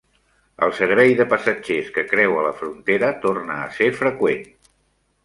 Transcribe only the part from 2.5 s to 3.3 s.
frontera